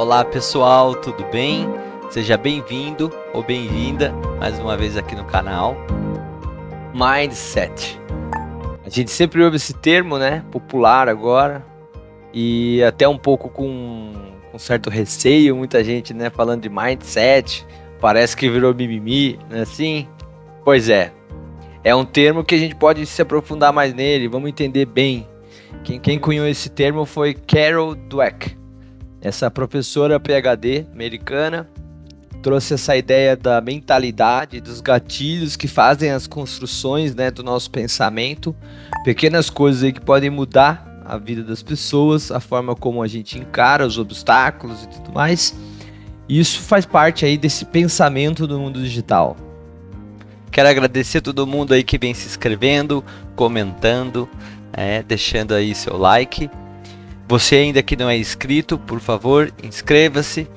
[0.00, 1.68] Olá pessoal, tudo bem?
[2.08, 5.76] Seja bem-vindo ou bem-vinda mais uma vez aqui no canal.
[6.94, 8.00] Mindset.
[8.82, 10.42] A gente sempre ouve esse termo, né?
[10.50, 11.62] Popular agora.
[12.32, 14.14] E até um pouco com,
[14.50, 17.66] com certo receio, muita gente, né, falando de mindset.
[18.00, 20.08] Parece que virou mimimi, não é assim?
[20.64, 21.12] Pois é.
[21.84, 25.28] É um termo que a gente pode se aprofundar mais nele, vamos entender bem.
[25.84, 28.59] Quem, quem cunhou esse termo foi Carol Dweck
[29.20, 31.68] essa professora PhD americana
[32.42, 38.56] trouxe essa ideia da mentalidade, dos gatilhos que fazem as construções né, do nosso pensamento,
[39.04, 43.38] pequenas coisas aí que podem mudar a vida das pessoas, a forma como a gente
[43.38, 45.54] encara os obstáculos e tudo mais.
[46.28, 49.36] Isso faz parte aí desse pensamento do mundo digital.
[50.50, 53.04] Quero agradecer a todo mundo aí que vem se inscrevendo,
[53.36, 54.28] comentando,
[54.72, 56.48] é, deixando aí seu like.
[57.30, 60.48] Você ainda que não é inscrito, por favor, inscreva-se,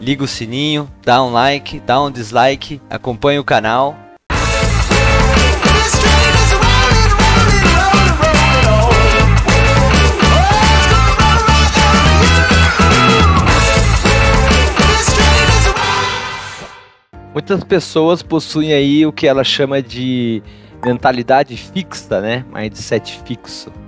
[0.00, 3.98] liga o sininho, dá um like, dá um dislike, acompanhe o canal.
[17.32, 20.40] Muitas pessoas possuem aí o que ela chama de
[20.86, 22.44] mentalidade fixa, né?
[22.54, 23.83] Mindset fixo.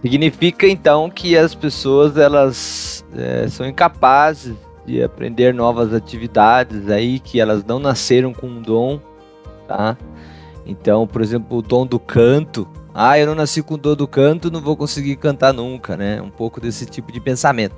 [0.00, 4.54] Significa então que as pessoas elas é, são incapazes
[4.86, 9.00] de aprender novas atividades aí que elas não nasceram com um dom,
[9.66, 9.96] tá?
[10.64, 12.68] Então, por exemplo, o dom do canto.
[12.94, 16.20] Ah, eu não nasci com o dom do canto, não vou conseguir cantar nunca, né?
[16.22, 17.74] Um pouco desse tipo de pensamento.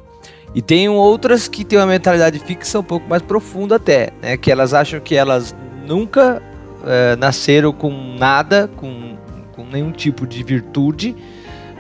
[0.55, 4.37] E tem outras que têm uma mentalidade fixa um pouco mais profunda até, né?
[4.37, 5.55] Que elas acham que elas
[5.87, 6.43] nunca
[6.85, 9.17] é, nasceram com nada, com,
[9.53, 11.17] com nenhum tipo de virtude,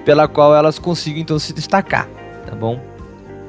[0.05, 2.09] pela qual elas consigam então se destacar,
[2.47, 2.81] tá bom?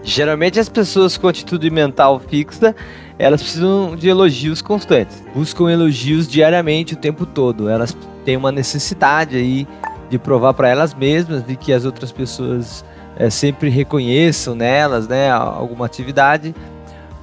[0.03, 2.75] Geralmente as pessoas com atitude mental fixa,
[3.19, 7.69] elas precisam de elogios constantes, buscam elogios diariamente o tempo todo.
[7.69, 9.67] Elas têm uma necessidade aí
[10.09, 12.83] de provar para elas mesmas de que as outras pessoas
[13.15, 16.55] é, sempre reconheçam nelas, né, alguma atividade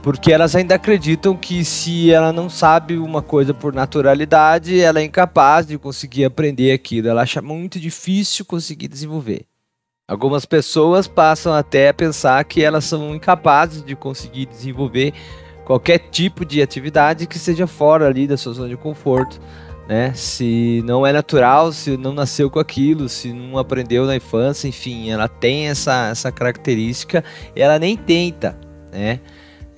[0.03, 5.05] porque elas ainda acreditam que se ela não sabe uma coisa por naturalidade, ela é
[5.05, 7.09] incapaz de conseguir aprender aquilo.
[7.09, 9.45] Ela acha muito difícil conseguir desenvolver.
[10.07, 15.13] Algumas pessoas passam até a pensar que elas são incapazes de conseguir desenvolver
[15.67, 19.39] qualquer tipo de atividade que seja fora ali da sua zona de conforto,
[19.87, 20.15] né?
[20.15, 25.11] Se não é natural, se não nasceu com aquilo, se não aprendeu na infância, enfim,
[25.11, 27.23] ela tem essa, essa característica,
[27.55, 28.59] ela nem tenta,
[28.91, 29.21] né?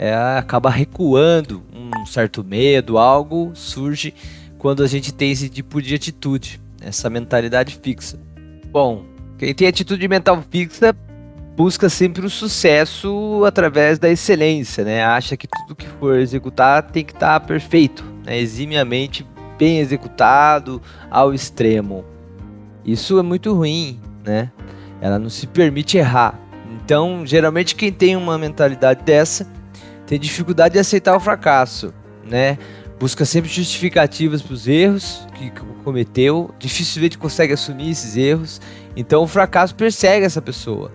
[0.00, 4.14] É, acaba recuando um certo medo, algo surge
[4.56, 8.18] quando a gente tem esse tipo de atitude, essa mentalidade fixa.
[8.72, 9.04] Bom,
[9.36, 10.96] quem tem atitude mental fixa
[11.54, 15.04] busca sempre o sucesso através da excelência, né?
[15.04, 18.38] Acha que tudo que for executar tem que estar tá perfeito, né?
[18.38, 19.26] eximiamente
[19.58, 20.80] bem executado
[21.10, 22.06] ao extremo.
[22.86, 24.50] Isso é muito ruim, né?
[24.98, 26.40] Ela não se permite errar.
[26.82, 29.59] Então, geralmente quem tem uma mentalidade dessa
[30.10, 31.94] tem dificuldade de aceitar o fracasso,
[32.28, 32.58] né?
[32.98, 35.52] Busca sempre justificativas para os erros que
[35.84, 38.60] cometeu, dificilmente consegue assumir esses erros,
[38.96, 40.90] então o fracasso persegue essa pessoa.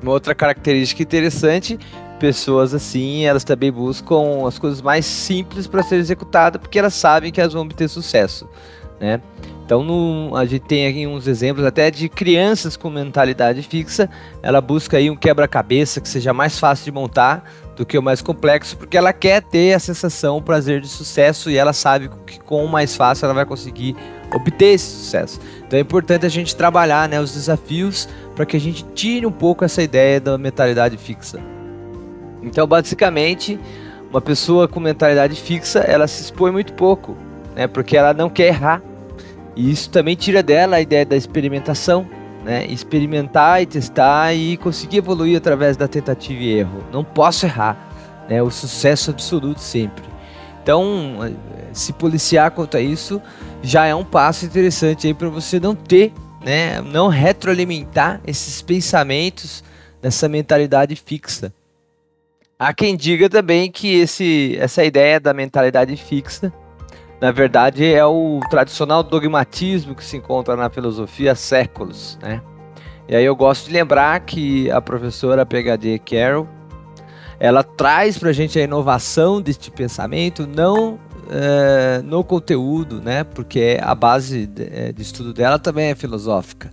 [0.00, 1.76] Uma outra característica interessante,
[2.20, 7.32] pessoas assim, elas também buscam as coisas mais simples para ser executadas porque elas sabem
[7.32, 8.48] que elas vão obter sucesso,
[9.00, 9.20] né?
[9.66, 14.08] Então no, a gente tem aqui uns exemplos até de crianças com mentalidade fixa,
[14.40, 18.22] ela busca aí um quebra-cabeça que seja mais fácil de montar do que o mais
[18.22, 22.38] complexo, porque ela quer ter a sensação, o prazer de sucesso e ela sabe que
[22.38, 23.96] com o mais fácil ela vai conseguir
[24.32, 25.40] obter esse sucesso.
[25.66, 29.32] Então é importante a gente trabalhar né, os desafios para que a gente tire um
[29.32, 31.40] pouco essa ideia da mentalidade fixa.
[32.40, 33.58] Então basicamente
[34.10, 37.16] uma pessoa com mentalidade fixa ela se expõe muito pouco,
[37.56, 38.82] né, porque ela não quer errar
[39.56, 42.06] e isso também tira dela a ideia da experimentação,
[42.44, 42.66] né?
[42.66, 46.84] Experimentar e testar e conseguir evoluir através da tentativa e erro.
[46.92, 47.74] Não posso errar,
[48.28, 48.42] né?
[48.42, 50.04] O sucesso absoluto sempre.
[50.62, 51.34] Então,
[51.72, 53.22] se policiar quanto a isso
[53.62, 56.12] já é um passo interessante aí para você não ter,
[56.44, 56.82] né?
[56.82, 59.64] Não retroalimentar esses pensamentos
[60.02, 61.50] nessa mentalidade fixa.
[62.58, 66.52] Há quem diga também que esse, essa ideia da mentalidade fixa
[67.20, 72.42] na verdade, é o tradicional dogmatismo que se encontra na filosofia há séculos, né?
[73.08, 76.48] E aí eu gosto de lembrar que a professora PhD Carroll,
[77.38, 80.98] ela traz para a gente a inovação deste pensamento, não
[81.30, 83.24] é, no conteúdo, né?
[83.24, 86.70] Porque a base de, é, de estudo dela também é filosófica,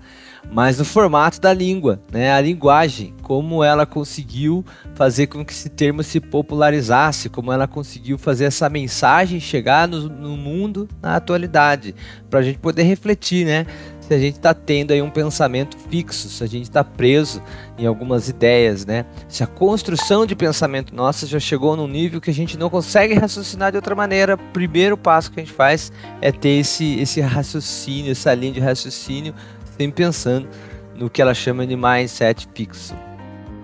[0.51, 2.31] mas no formato da língua, né?
[2.33, 4.63] A linguagem, como ela conseguiu
[4.93, 10.09] fazer com que esse termo se popularizasse, como ela conseguiu fazer essa mensagem chegar no,
[10.09, 11.95] no mundo na atualidade,
[12.29, 13.65] para a gente poder refletir, né?
[14.07, 17.41] Se a gente está tendo aí um pensamento fixo, se a gente está preso
[17.77, 19.05] em algumas ideias, né?
[19.29, 23.13] Se a construção de pensamento nossa já chegou num nível que a gente não consegue
[23.13, 25.89] raciocinar de outra maneira, o primeiro passo que a gente faz
[26.21, 29.33] é ter esse, esse raciocínio, essa linha de raciocínio
[29.77, 30.49] sempre pensando
[30.95, 32.93] no que ela chama de mindset fixo.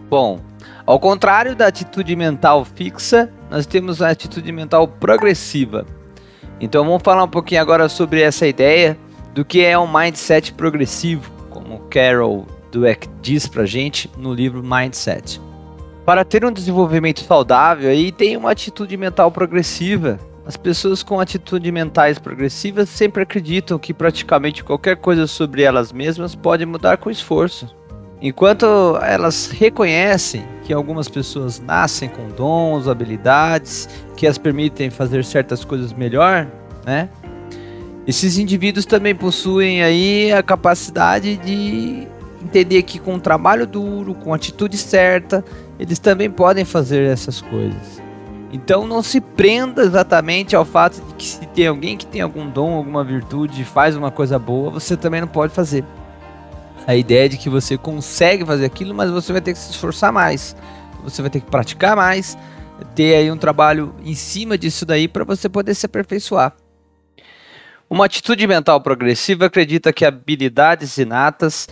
[0.10, 0.40] Bom,
[0.86, 5.86] ao contrário da atitude mental fixa, nós temos a atitude mental progressiva.
[6.62, 8.98] Então vamos falar um pouquinho agora sobre essa ideia
[9.34, 15.42] do que é um mindset progressivo, como Carol Dweck diz pra gente no livro Mindset.
[16.06, 21.72] Para ter um desenvolvimento saudável, aí tem uma atitude mental progressiva as pessoas com atitudes
[21.72, 27.72] mentais progressivas sempre acreditam que praticamente qualquer coisa sobre elas mesmas pode mudar com esforço.
[28.20, 28.66] Enquanto
[29.04, 33.88] elas reconhecem que algumas pessoas nascem com dons, habilidades
[34.18, 36.48] que as permitem fazer certas coisas melhor,
[36.84, 37.10] né?
[38.10, 42.08] Esses indivíduos também possuem aí a capacidade de
[42.44, 45.46] entender que com trabalho duro, com atitude certa,
[45.78, 48.02] eles também podem fazer essas coisas.
[48.52, 52.50] Então não se prenda exatamente ao fato de que se tem alguém que tem algum
[52.50, 55.86] dom, alguma virtude, faz uma coisa boa, você também não pode fazer.
[56.88, 59.70] A ideia é de que você consegue fazer aquilo, mas você vai ter que se
[59.70, 60.56] esforçar mais.
[61.04, 62.36] Você vai ter que praticar mais,
[62.96, 66.56] ter aí um trabalho em cima disso daí para você poder se aperfeiçoar.
[67.90, 71.68] Uma atitude mental progressiva acredita que habilidades inatas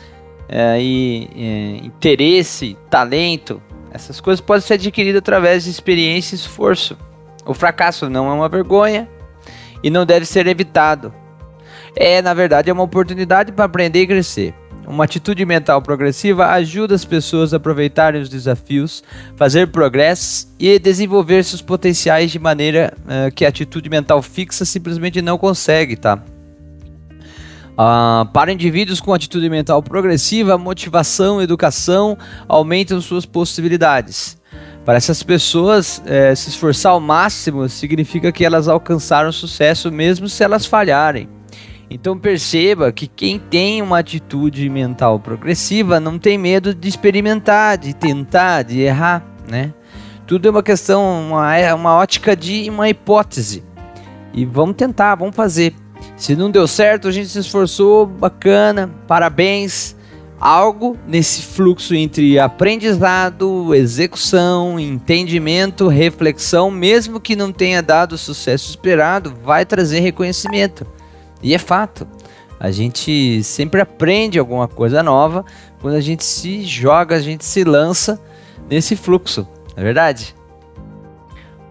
[0.50, 3.62] é, e é, interesse, talento,
[3.92, 6.98] essas coisas podem ser adquiridas através de experiência e esforço.
[7.46, 9.08] O fracasso não é uma vergonha
[9.84, 11.14] e não deve ser evitado.
[11.96, 14.56] É, na verdade, é uma oportunidade para aprender e crescer.
[14.88, 19.04] Uma atitude mental progressiva ajuda as pessoas a aproveitarem os desafios,
[19.36, 25.22] fazer progressos e desenvolver seus potenciais de maneira uh, que a atitude mental fixa simplesmente
[25.22, 26.24] não consegue, tá?
[27.74, 32.18] Uh, para indivíduos com atitude mental progressiva, motivação e educação
[32.48, 34.38] aumentam suas possibilidades.
[34.86, 40.45] Para essas pessoas, é, se esforçar ao máximo significa que elas alcançaram sucesso mesmo se
[40.45, 41.28] elas falharem.
[41.89, 47.94] Então perceba que quem tem uma atitude mental progressiva não tem medo de experimentar, de
[47.94, 49.74] tentar, de errar, né?
[50.25, 53.63] Tudo é uma questão, uma, é uma ótica de uma hipótese.
[54.34, 55.74] E vamos tentar, vamos fazer.
[56.18, 59.95] Se não deu certo, a gente se esforçou, bacana, parabéns.
[60.40, 68.69] Algo nesse fluxo entre aprendizado, execução, entendimento, reflexão, mesmo que não tenha dado o sucesso
[68.69, 70.86] esperado, vai trazer reconhecimento.
[71.42, 72.07] E é fato.
[72.60, 75.45] A gente sempre aprende alguma coisa nova
[75.80, 78.19] quando a gente se joga, a gente se lança
[78.69, 80.36] nesse fluxo, não é verdade?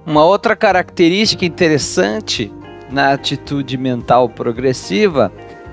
[0.07, 2.53] Uma outra característica interessante
[2.89, 5.33] na atitude mental progressiva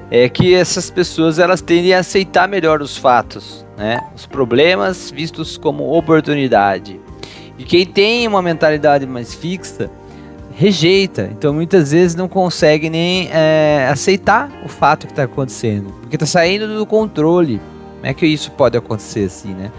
[0.10, 4.00] é que essas pessoas elas tendem a aceitar melhor os fatos, né?
[4.16, 7.00] Os problemas vistos como oportunidade.
[7.58, 9.92] E quem tem uma mentalidade mais fixa
[10.56, 16.16] rejeita, então muitas vezes não consegue nem é, aceitar o fato que está acontecendo, porque
[16.16, 17.60] está saindo do controle.
[17.96, 19.72] Como é que isso pode acontecer assim, né?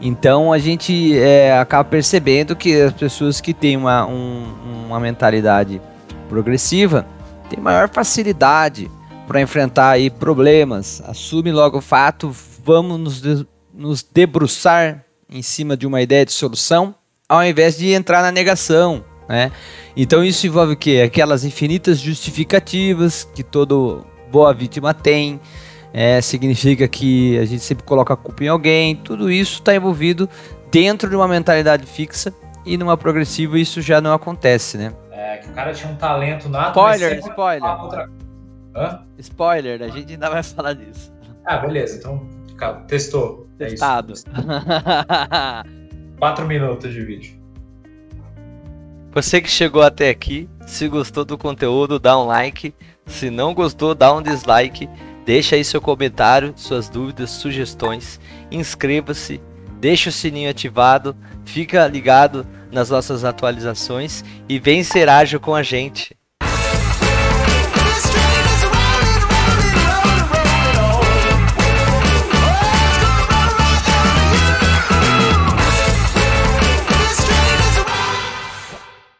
[0.00, 4.44] Então a gente é, acaba percebendo que as pessoas que têm uma, um,
[4.86, 5.80] uma mentalidade
[6.28, 7.06] progressiva
[7.48, 8.90] tem maior facilidade
[9.26, 11.02] para enfrentar aí problemas.
[11.06, 16.32] Assume logo o fato, vamos nos, de, nos debruçar em cima de uma ideia de
[16.32, 16.94] solução,
[17.28, 19.04] ao invés de entrar na negação.
[19.28, 19.52] Né?
[19.96, 21.02] Então isso envolve o quê?
[21.04, 25.40] Aquelas infinitas justificativas que todo boa vítima tem.
[25.92, 28.96] É, significa que a gente sempre coloca a culpa em alguém.
[28.96, 30.28] Tudo isso está envolvido
[30.70, 32.32] dentro de uma mentalidade fixa
[32.64, 34.92] e numa progressiva isso já não acontece, né?
[35.10, 36.78] É, que o cara tinha um talento nato.
[36.78, 37.82] Spoiler, spoiler.
[37.82, 38.10] Outra...
[38.74, 39.02] Hã?
[39.18, 41.12] Spoiler, a gente ainda vai falar disso.
[41.44, 41.98] Ah, beleza.
[41.98, 42.26] Então,
[42.86, 43.48] testou.
[43.58, 44.14] É Testado.
[44.14, 45.62] É
[46.18, 47.37] Quatro minutos de vídeo.
[49.18, 52.72] Você que chegou até aqui, se gostou do conteúdo, dá um like.
[53.04, 54.88] Se não gostou, dá um dislike.
[55.26, 58.20] Deixa aí seu comentário, suas dúvidas, sugestões.
[58.48, 59.40] Inscreva-se,
[59.80, 65.64] deixa o sininho ativado, fica ligado nas nossas atualizações e vem ser ágil com a
[65.64, 66.17] gente.